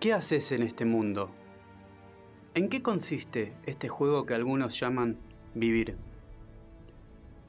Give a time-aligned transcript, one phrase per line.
[0.00, 1.28] ¿Qué haces en este mundo?
[2.54, 5.18] ¿En qué consiste este juego que algunos llaman
[5.54, 5.96] vivir?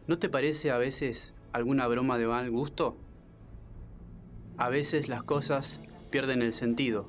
[0.08, 2.98] ¿No te parece a veces alguna broma de mal gusto?
[4.58, 7.08] A veces las cosas pierden el sentido.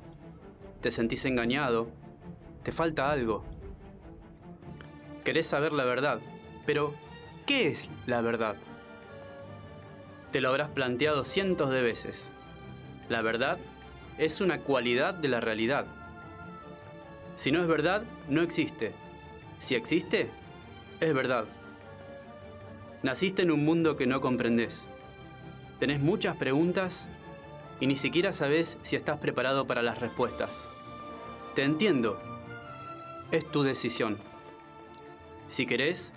[0.79, 1.89] Te sentís engañado.
[2.61, 3.43] Te falta algo.
[5.23, 6.19] Querés saber la verdad.
[6.67, 6.93] Pero,
[7.47, 8.57] ¿qué es la verdad?
[10.31, 12.29] Te lo habrás planteado cientos de veces.
[13.09, 13.57] La verdad
[14.21, 15.87] es una cualidad de la realidad.
[17.33, 18.91] Si no es verdad, no existe.
[19.57, 20.29] Si existe,
[20.99, 21.45] es verdad.
[23.01, 24.85] Naciste en un mundo que no comprendes.
[25.79, 27.09] Tenés muchas preguntas
[27.79, 30.69] y ni siquiera sabes si estás preparado para las respuestas.
[31.55, 32.21] Te entiendo.
[33.31, 34.19] Es tu decisión.
[35.47, 36.13] Si querés,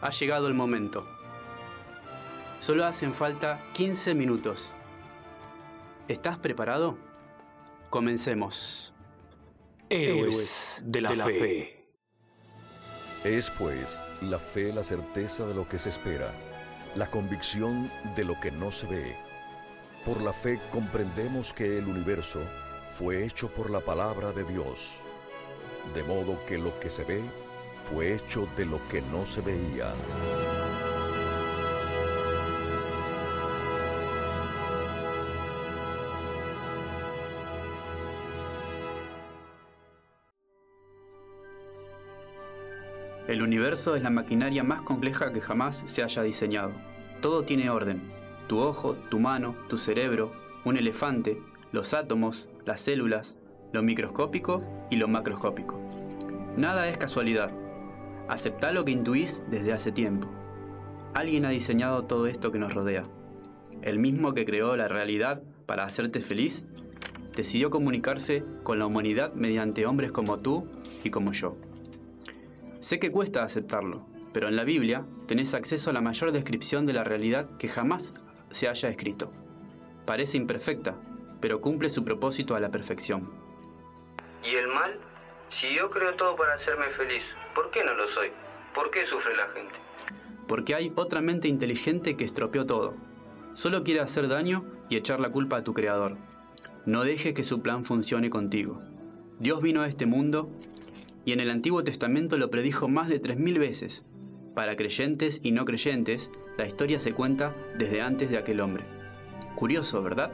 [0.00, 1.06] ha llegado el momento.
[2.58, 4.72] Solo hacen falta 15 minutos.
[6.08, 7.11] ¿Estás preparado?
[7.92, 8.94] Comencemos.
[9.90, 11.90] Héroes de la, fe.
[13.22, 16.32] Es pues la fe la certeza de lo que se espera,
[16.96, 19.14] la convicción de lo que no se ve.
[20.06, 22.40] Por la fe comprendemos que el universo
[22.92, 24.96] fue hecho por la palabra de Dios,
[25.94, 27.20] de modo que lo que se ve
[27.82, 29.92] fue hecho de lo que no se veía.
[43.42, 46.70] El universo es la maquinaria más compleja que jamás se haya diseñado.
[47.20, 48.00] Todo tiene orden.
[48.46, 50.30] Tu ojo, tu mano, tu cerebro,
[50.64, 51.42] un elefante,
[51.72, 53.36] los átomos, las células,
[53.72, 55.80] lo microscópico y lo macroscópico.
[56.56, 57.50] Nada es casualidad.
[58.28, 60.28] Acepta lo que intuís desde hace tiempo.
[61.12, 63.02] Alguien ha diseñado todo esto que nos rodea.
[63.82, 66.64] El mismo que creó la realidad para hacerte feliz,
[67.34, 70.68] decidió comunicarse con la humanidad mediante hombres como tú
[71.02, 71.56] y como yo.
[72.82, 76.92] Sé que cuesta aceptarlo, pero en la Biblia tenés acceso a la mayor descripción de
[76.92, 78.12] la realidad que jamás
[78.50, 79.32] se haya escrito.
[80.04, 80.96] Parece imperfecta,
[81.40, 83.30] pero cumple su propósito a la perfección.
[84.42, 84.98] ¿Y el mal?
[85.50, 87.22] Si yo creo todo para hacerme feliz,
[87.54, 88.30] ¿por qué no lo soy?
[88.74, 89.76] ¿Por qué sufre la gente?
[90.48, 92.96] Porque hay otra mente inteligente que estropeó todo.
[93.52, 96.16] Solo quiere hacer daño y echar la culpa a tu creador.
[96.84, 98.82] No dejes que su plan funcione contigo.
[99.38, 100.50] Dios vino a este mundo
[101.24, 104.06] y en el Antiguo Testamento lo predijo más de 3.000 veces.
[104.54, 108.84] Para creyentes y no creyentes, la historia se cuenta desde antes de aquel hombre.
[109.54, 110.32] Curioso, ¿verdad?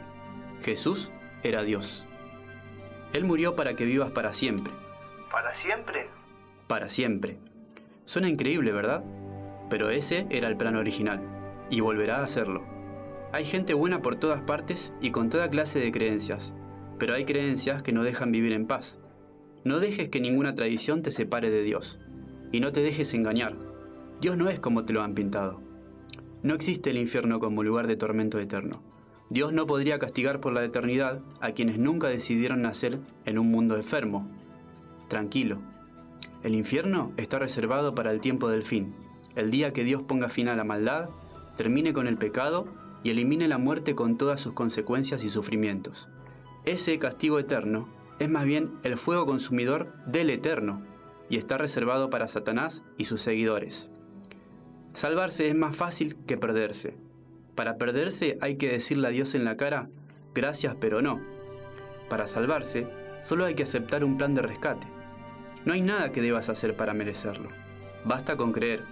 [0.63, 1.13] Jesús
[1.43, 2.07] era Dios.
[3.13, 4.73] Él murió para que vivas para siempre.
[5.31, 6.09] ¿Para siempre?
[6.67, 7.39] Para siempre.
[8.05, 9.05] Suena increíble, ¿verdad?
[9.71, 11.21] Pero ese era el plan original,
[11.71, 12.65] y volverá a hacerlo.
[13.33, 16.55] Hay gente buena por todas partes y con toda clase de creencias,
[16.99, 18.99] pero hay creencias que no dejan vivir en paz.
[19.69, 21.99] No dejes que ninguna tradición te separe de Dios.
[22.53, 23.55] Y no te dejes engañar.
[24.19, 25.61] Dios no es como te lo han pintado.
[26.43, 28.83] No existe el infierno como lugar de tormento eterno.
[29.29, 33.77] Dios no podría castigar por la eternidad a quienes nunca decidieron nacer en un mundo
[33.77, 34.27] enfermo.
[35.07, 35.59] Tranquilo.
[36.43, 38.95] El infierno está reservado para el tiempo del fin,
[39.37, 41.11] el día que Dios ponga fin a la maldad,
[41.59, 42.69] termine con el pecado
[43.03, 46.09] y elimine la muerte con todas sus consecuencias y sufrimientos.
[46.65, 50.83] Ese castigo eterno es más bien el fuego consumidor del eterno
[51.29, 53.91] y está reservado para Satanás y sus seguidores.
[54.93, 56.97] Salvarse es más fácil que perderse.
[57.55, 59.89] Para perderse hay que decirle a Dios en la cara,
[60.35, 61.21] gracias pero no.
[62.09, 62.89] Para salvarse,
[63.21, 64.87] solo hay que aceptar un plan de rescate.
[65.65, 67.51] No hay nada que debas hacer para merecerlo.
[68.05, 68.83] Basta con creer.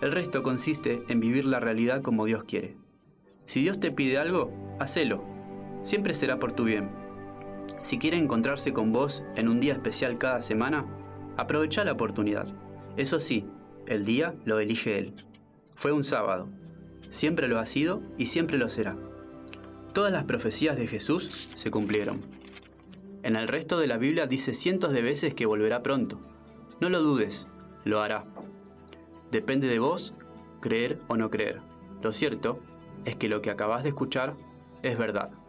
[0.00, 2.76] El resto consiste en vivir la realidad como Dios quiere.
[3.46, 5.24] Si Dios te pide algo, hacelo.
[5.82, 7.01] Siempre será por tu bien.
[7.82, 10.86] Si quiere encontrarse con vos en un día especial cada semana,
[11.36, 12.46] aprovecha la oportunidad.
[12.96, 13.44] Eso sí,
[13.88, 15.14] el día lo elige Él.
[15.74, 16.48] Fue un sábado.
[17.10, 18.96] Siempre lo ha sido y siempre lo será.
[19.92, 22.20] Todas las profecías de Jesús se cumplieron.
[23.24, 26.20] En el resto de la Biblia dice cientos de veces que volverá pronto.
[26.80, 27.48] No lo dudes,
[27.84, 28.24] lo hará.
[29.32, 30.14] Depende de vos
[30.60, 31.60] creer o no creer.
[32.00, 32.60] Lo cierto
[33.04, 34.34] es que lo que acabas de escuchar
[34.82, 35.41] es verdad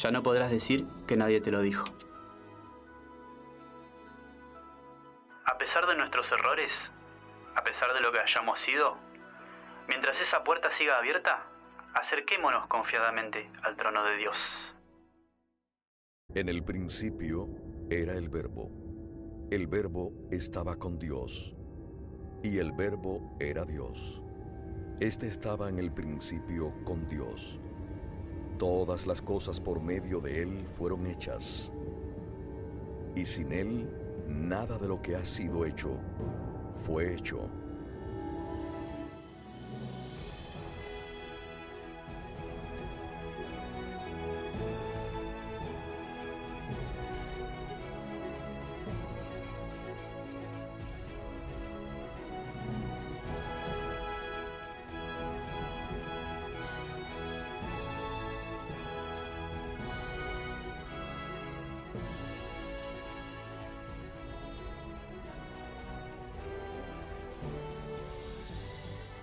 [0.00, 1.84] ya no podrás decir que nadie te lo dijo.
[5.44, 6.72] A pesar de nuestros errores,
[7.54, 8.96] a pesar de lo que hayamos sido,
[9.88, 11.44] mientras esa puerta siga abierta,
[11.94, 14.38] acerquémonos confiadamente al trono de Dios.
[16.34, 17.48] En el principio
[17.90, 18.70] era el verbo.
[19.50, 21.54] El verbo estaba con Dios.
[22.42, 24.22] Y el verbo era Dios.
[25.00, 27.60] Este estaba en el principio con Dios.
[28.60, 31.72] Todas las cosas por medio de Él fueron hechas,
[33.16, 33.88] y sin Él
[34.28, 35.92] nada de lo que ha sido hecho
[36.74, 37.48] fue hecho.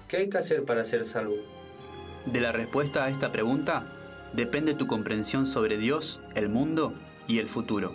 [0.08, 1.36] ¿Qué hay que hacer para ser salvo?
[2.26, 3.92] De la respuesta a esta pregunta
[4.32, 6.94] depende tu comprensión sobre Dios, el mundo
[7.28, 7.94] y el futuro.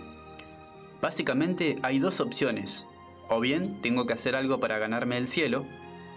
[1.01, 2.87] Básicamente hay dos opciones.
[3.31, 5.65] O bien tengo que hacer algo para ganarme el cielo,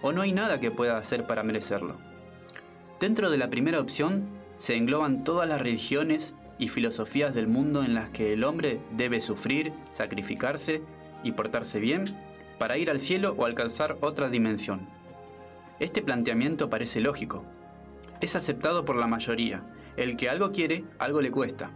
[0.02, 1.96] o no hay nada que pueda hacer para merecerlo.
[3.00, 4.28] Dentro de la primera opción
[4.58, 9.22] se engloban todas las religiones y filosofías del mundo en las que el hombre debe
[9.22, 10.82] sufrir, sacrificarse
[11.24, 12.18] y portarse bien
[12.58, 14.95] para ir al cielo o alcanzar otra dimensión.
[15.78, 17.44] Este planteamiento parece lógico.
[18.20, 19.62] Es aceptado por la mayoría.
[19.96, 21.70] El que algo quiere, algo le cuesta.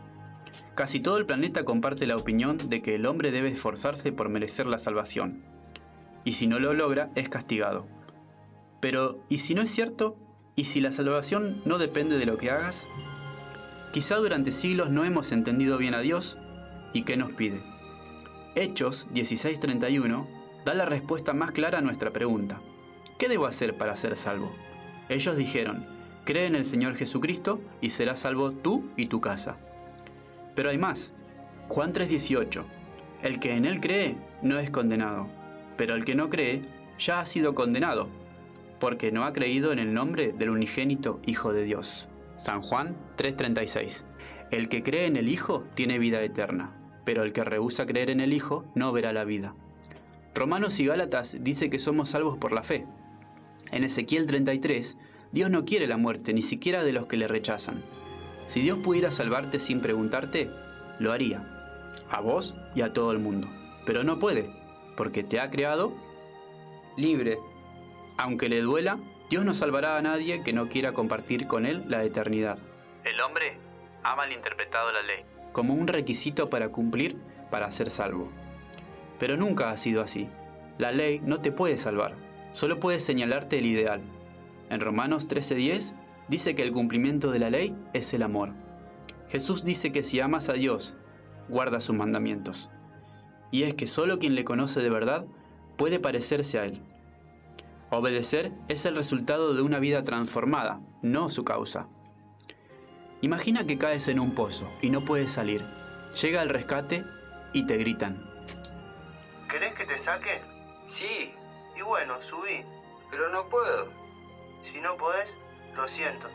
[0.75, 4.67] Casi todo el planeta comparte la opinión de que el hombre debe esforzarse por merecer
[4.67, 5.43] la salvación.
[6.25, 7.87] Y si no lo logra, es castigado.
[8.81, 10.17] Pero, ¿y si no es cierto?
[10.56, 12.87] ¿Y si la salvación no depende de lo que hagas?
[13.93, 16.38] Quizá durante siglos no hemos entendido bien a Dios
[16.94, 17.61] y qué nos pide.
[18.55, 20.26] Hechos 16:31
[20.64, 22.61] da la respuesta más clara a nuestra pregunta.
[23.20, 24.50] ¿Qué debo hacer para ser salvo?
[25.11, 25.84] Ellos dijeron,
[26.25, 29.58] cree en el Señor Jesucristo y serás salvo tú y tu casa.
[30.55, 31.12] Pero hay más.
[31.69, 32.64] Juan 3:18,
[33.22, 35.28] el que en Él cree no es condenado,
[35.76, 36.62] pero el que no cree
[36.99, 38.08] ya ha sido condenado,
[38.78, 42.08] porque no ha creído en el nombre del unigénito Hijo de Dios.
[42.37, 44.06] San Juan 3:36,
[44.50, 46.72] el que cree en el Hijo tiene vida eterna,
[47.05, 49.55] pero el que rehúsa creer en el Hijo no verá la vida.
[50.34, 52.87] Romanos y Gálatas dice que somos salvos por la fe,
[53.72, 54.99] en Ezequiel 33,
[55.32, 57.82] Dios no quiere la muerte ni siquiera de los que le rechazan.
[58.46, 60.50] Si Dios pudiera salvarte sin preguntarte,
[60.99, 61.44] lo haría,
[62.11, 63.49] a vos y a todo el mundo.
[63.87, 64.50] Pero no puede,
[64.96, 65.94] porque te ha creado
[66.96, 67.38] libre.
[68.17, 68.99] Aunque le duela,
[69.31, 72.58] Dios no salvará a nadie que no quiera compartir con Él la eternidad.
[73.05, 73.56] El hombre
[74.02, 77.17] ha malinterpretado la ley como un requisito para cumplir
[77.50, 78.31] para ser salvo.
[79.19, 80.28] Pero nunca ha sido así.
[80.78, 82.14] La ley no te puede salvar,
[82.52, 84.02] solo puede señalarte el ideal.
[84.69, 85.94] En Romanos 13:10
[86.29, 88.52] dice que el cumplimiento de la ley es el amor.
[89.29, 90.97] Jesús dice que si amas a Dios,
[91.49, 92.70] guarda sus mandamientos.
[93.51, 95.27] Y es que solo quien le conoce de verdad
[95.77, 96.82] puede parecerse a Él.
[97.91, 101.89] Obedecer es el resultado de una vida transformada, no su causa.
[103.20, 105.65] Imagina que caes en un pozo y no puedes salir.
[106.20, 107.05] Llega el rescate
[107.53, 108.22] y te gritan.
[109.51, 110.41] ¿Querés que te saque?
[110.89, 111.32] Sí,
[111.91, 112.65] bueno, subí.
[113.11, 113.89] Pero no puedo.
[114.73, 115.29] Si no podés,
[115.77, 116.29] lo siento.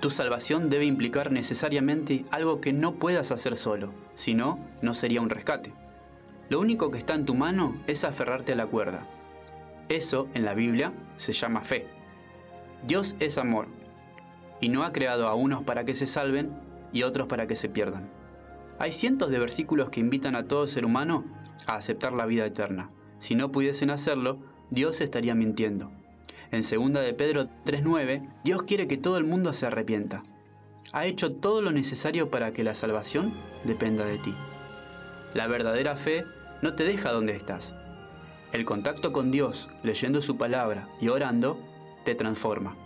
[0.00, 5.20] Tu salvación debe implicar necesariamente algo que no puedas hacer solo, si no, no sería
[5.20, 5.74] un rescate.
[6.48, 9.06] Lo único que está en tu mano es aferrarte a la cuerda.
[9.90, 11.86] Eso, en la Biblia, se llama fe.
[12.86, 13.66] Dios es amor,
[14.60, 16.50] y no ha creado a unos para que se salven
[16.94, 18.08] y otros para que se pierdan.
[18.78, 21.24] Hay cientos de versículos que invitan a todo ser humano
[21.66, 22.88] a aceptar la vida eterna.
[23.18, 25.92] Si no pudiesen hacerlo, Dios estaría mintiendo.
[26.50, 30.24] En 2 de Pedro 3:9, Dios quiere que todo el mundo se arrepienta.
[30.92, 34.34] Ha hecho todo lo necesario para que la salvación dependa de ti.
[35.32, 36.24] La verdadera fe
[36.60, 37.76] no te deja donde estás.
[38.52, 41.58] El contacto con Dios, leyendo su palabra y orando,
[42.04, 42.76] te transforma.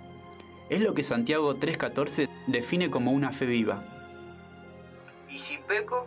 [0.69, 3.83] Es lo que Santiago 3:14 define como una fe viva.
[5.31, 6.07] ¿Y si peco?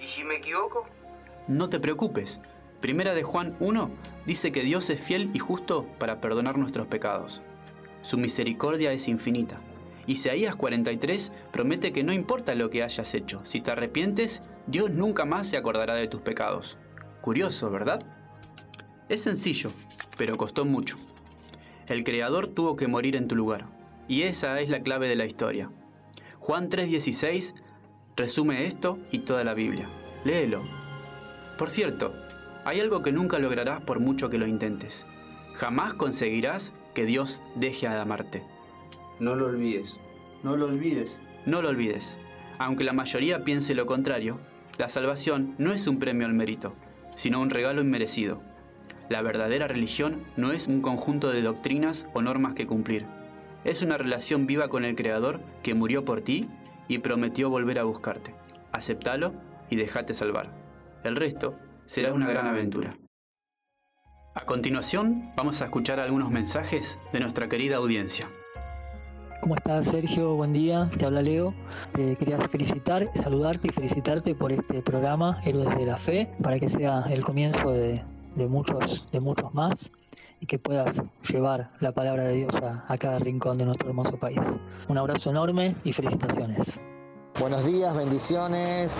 [0.00, 0.86] ¿Y si me equivoco?
[1.48, 2.40] No te preocupes,
[2.80, 3.90] Primera de Juan 1
[4.26, 7.42] dice que Dios es fiel y justo para perdonar nuestros pecados.
[8.02, 9.60] Su misericordia es infinita.
[10.06, 15.24] Isaías 43 promete que no importa lo que hayas hecho, si te arrepientes, Dios nunca
[15.24, 16.78] más se acordará de tus pecados.
[17.20, 18.00] Curioso, ¿verdad?
[19.08, 19.72] Es sencillo,
[20.16, 20.96] pero costó mucho.
[21.88, 23.66] El Creador tuvo que morir en tu lugar,
[24.06, 25.70] y esa es la clave de la historia.
[26.38, 27.54] Juan 3:16
[28.16, 29.88] resume esto y toda la Biblia.
[30.24, 30.62] Léelo.
[31.58, 32.14] Por cierto,
[32.66, 35.06] hay algo que nunca lograrás por mucho que lo intentes.
[35.54, 38.42] Jamás conseguirás que Dios deje de amarte.
[39.20, 40.00] No lo olvides.
[40.42, 41.22] No lo olvides.
[41.46, 42.18] No lo olvides.
[42.58, 44.40] Aunque la mayoría piense lo contrario,
[44.78, 46.74] la salvación no es un premio al mérito,
[47.14, 48.42] sino un regalo inmerecido.
[49.08, 53.06] La verdadera religión no es un conjunto de doctrinas o normas que cumplir.
[53.62, 56.48] Es una relación viva con el Creador que murió por ti
[56.88, 58.34] y prometió volver a buscarte.
[58.72, 59.34] Aceptalo
[59.70, 60.50] y déjate salvar.
[61.04, 61.56] El resto
[61.86, 62.96] será una gran aventura.
[64.34, 68.28] A continuación, vamos a escuchar algunos mensajes de nuestra querida audiencia.
[69.40, 70.34] ¿Cómo estás, Sergio?
[70.34, 71.54] Buen día, te habla Leo.
[71.94, 77.04] Quería felicitar, saludarte y felicitarte por este programa, Héroes de la Fe, para que sea
[77.08, 78.02] el comienzo de,
[78.48, 79.90] muchos, de muchos más
[80.40, 84.40] y que puedas llevar la palabra de Dios a cada rincón de nuestro hermoso país.
[84.88, 86.80] Un abrazo enorme y felicitaciones.
[87.38, 88.92] Buenos días, bendiciones,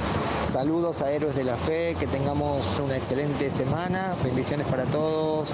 [0.46, 5.48] saludos a Héroes de la Fe, que tengamos una excelente semana, bendiciones para todos,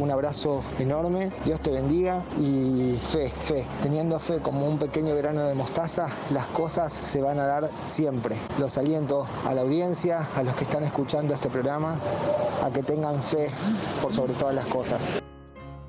[0.00, 5.42] un abrazo enorme, Dios te bendiga y fe, fe, teniendo fe como un pequeño grano
[5.42, 8.36] de mostaza, las cosas se van a dar siempre.
[8.58, 11.98] Los aliento a la audiencia, a los que están escuchando este programa,
[12.64, 13.48] a que tengan fe
[14.00, 15.20] por sobre todas las cosas.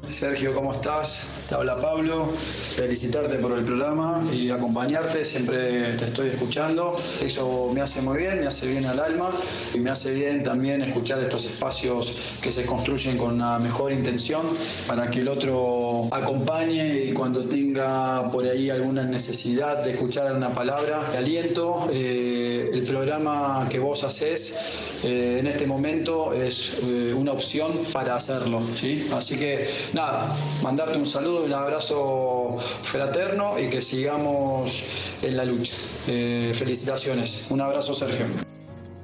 [0.10, 1.28] Sergio, ¿cómo estás?
[1.50, 2.26] Te habla Pablo.
[2.28, 5.26] Felicitarte por el programa y acompañarte.
[5.26, 6.96] Siempre te estoy escuchando.
[7.22, 9.32] Eso me hace muy bien, me hace bien al alma
[9.74, 14.44] y me hace bien también escuchar estos espacios que se construyen con una mejor intención
[14.88, 20.50] para que el otro acompañe y cuando tenga por ahí alguna necesidad de escuchar una
[20.50, 27.14] palabra de aliento, eh, el programa que vos haces eh, en este momento es eh,
[27.14, 28.62] una opción para hacerlo.
[28.74, 29.08] ¿sí?
[29.14, 29.68] Así que
[29.98, 35.74] nada, mandarte un saludo un abrazo fraterno y que sigamos en la lucha.
[36.08, 37.48] Eh, felicitaciones.
[37.50, 38.26] Un abrazo, Sergio.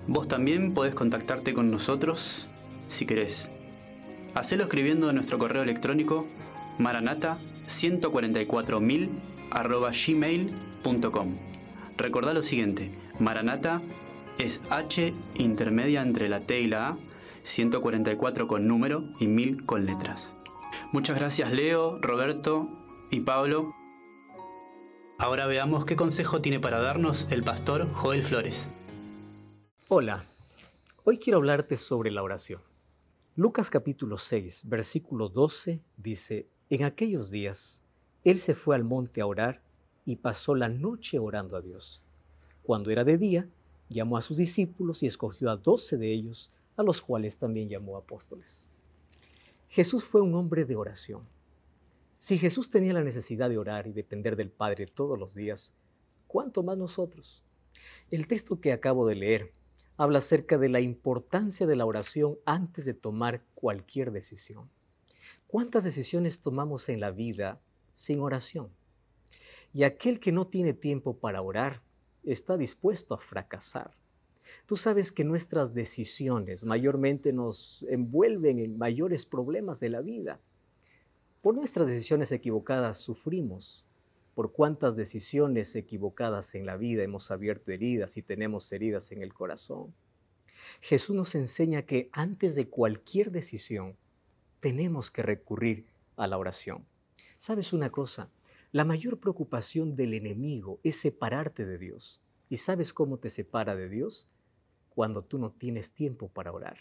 [0.07, 2.47] Vos también podés contactarte con nosotros
[2.87, 3.49] si querés.
[4.35, 6.27] Hacelo escribiendo en nuestro correo electrónico
[6.77, 9.09] maranata 144.000
[10.07, 11.37] gmail.com.
[11.97, 13.81] Recordá lo siguiente, maranata
[14.37, 16.97] es H intermedia entre la T y la A,
[17.43, 20.35] 144 con número y 1000 con letras.
[20.91, 22.69] Muchas gracias Leo, Roberto
[23.11, 23.73] y Pablo.
[25.19, 28.69] Ahora veamos qué consejo tiene para darnos el pastor Joel Flores.
[29.87, 30.25] Hola,
[31.03, 32.61] hoy quiero hablarte sobre la oración.
[33.35, 37.83] Lucas capítulo 6, versículo 12 dice, en aquellos días,
[38.23, 39.61] él se fue al monte a orar
[40.05, 42.03] y pasó la noche orando a Dios.
[42.63, 43.49] Cuando era de día,
[43.89, 47.97] llamó a sus discípulos y escogió a doce de ellos, a los cuales también llamó
[47.97, 48.65] apóstoles.
[49.73, 51.27] Jesús fue un hombre de oración.
[52.15, 55.73] Si Jesús tenía la necesidad de orar y depender del Padre todos los días,
[56.27, 57.43] ¿cuánto más nosotros?
[58.11, 59.51] El texto que acabo de leer
[59.97, 64.69] habla acerca de la importancia de la oración antes de tomar cualquier decisión.
[65.47, 67.59] ¿Cuántas decisiones tomamos en la vida
[67.93, 68.69] sin oración?
[69.73, 71.81] Y aquel que no tiene tiempo para orar
[72.23, 73.95] está dispuesto a fracasar.
[74.65, 80.39] Tú sabes que nuestras decisiones mayormente nos envuelven en mayores problemas de la vida.
[81.41, 83.85] Por nuestras decisiones equivocadas sufrimos.
[84.35, 89.33] Por cuántas decisiones equivocadas en la vida hemos abierto heridas y tenemos heridas en el
[89.33, 89.93] corazón.
[90.81, 93.97] Jesús nos enseña que antes de cualquier decisión
[94.59, 96.85] tenemos que recurrir a la oración.
[97.35, 98.31] ¿Sabes una cosa?
[98.71, 102.21] La mayor preocupación del enemigo es separarte de Dios.
[102.49, 104.29] ¿Y sabes cómo te separa de Dios?
[104.93, 106.77] Cuando tú no tienes tiempo para orar.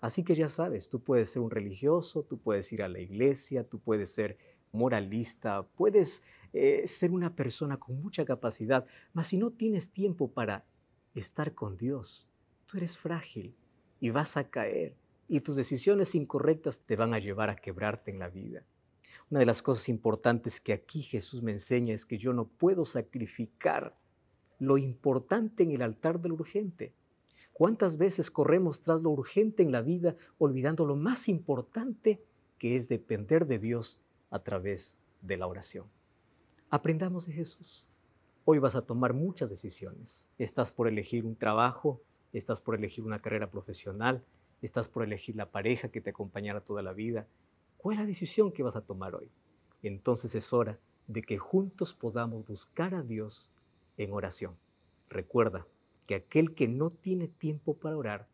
[0.00, 3.64] Así que ya sabes, tú puedes ser un religioso, tú puedes ir a la iglesia,
[3.64, 4.38] tú puedes ser
[4.72, 10.64] moralista, puedes eh, ser una persona con mucha capacidad, mas si no tienes tiempo para
[11.14, 12.28] estar con Dios,
[12.66, 13.54] tú eres frágil
[14.00, 14.96] y vas a caer
[15.28, 18.64] y tus decisiones incorrectas te van a llevar a quebrarte en la vida.
[19.30, 22.84] Una de las cosas importantes que aquí Jesús me enseña es que yo no puedo
[22.84, 23.96] sacrificar
[24.58, 26.94] lo importante en el altar de lo urgente.
[27.60, 32.18] ¿Cuántas veces corremos tras lo urgente en la vida olvidando lo más importante
[32.56, 34.00] que es depender de Dios
[34.30, 35.84] a través de la oración?
[36.70, 37.86] Aprendamos de Jesús.
[38.46, 40.30] Hoy vas a tomar muchas decisiones.
[40.38, 42.00] Estás por elegir un trabajo,
[42.32, 44.24] estás por elegir una carrera profesional,
[44.62, 47.26] estás por elegir la pareja que te acompañará toda la vida.
[47.76, 49.30] ¿Cuál es la decisión que vas a tomar hoy?
[49.82, 53.50] Entonces es hora de que juntos podamos buscar a Dios
[53.98, 54.56] en oración.
[55.10, 55.66] Recuerda,
[56.10, 58.26] que aquel que no tiene tiempo para orar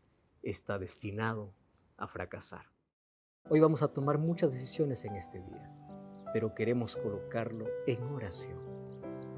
[0.42, 1.52] está destinado
[1.98, 2.64] a fracasar.
[3.50, 5.70] Hoy vamos a tomar muchas decisiones en este día,
[6.32, 8.58] pero queremos colocarlo en oración.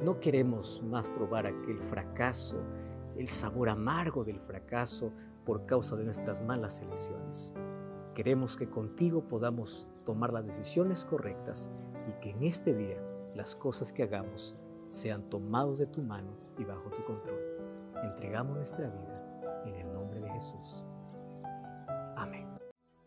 [0.04, 2.62] No queremos más probar aquel fracaso,
[3.16, 5.12] el sabor amargo del fracaso
[5.44, 7.52] por causa de nuestras malas elecciones.
[8.14, 11.72] Queremos que contigo podamos tomar las decisiones correctas
[12.08, 13.02] y que en este día
[13.34, 14.54] las cosas que hagamos
[14.86, 17.47] sean tomados de tu mano y bajo tu control
[18.02, 20.84] entregamos nuestra vida en el nombre de Jesús.
[22.16, 22.46] Amén.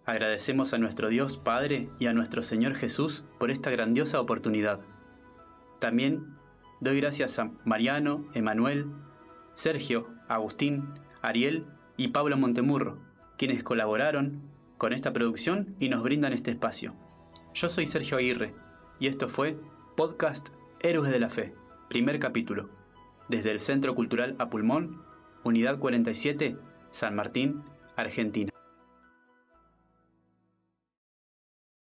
[0.06, 4.80] Agradecemos a nuestro Dios Padre y a nuestro Señor Jesús por esta grandiosa oportunidad.
[5.80, 6.36] También
[6.80, 8.88] doy gracias a Mariano, Emanuel,
[9.54, 11.66] Sergio, Agustín, Ariel
[11.98, 12.98] y Pablo Montemurro,
[13.38, 14.42] quienes colaboraron
[14.78, 16.96] con esta producción y nos brindan este espacio.
[17.54, 18.56] Yo soy Sergio Aguirre
[19.00, 19.60] y esto fue
[19.96, 21.54] Podcast Héroes de la Fe,
[21.90, 22.81] primer capítulo.
[23.32, 25.04] Desde el Centro Cultural A Pulmón,
[25.46, 26.58] Unidad 47,
[26.90, 27.64] San Martín,
[27.96, 28.52] Argentina.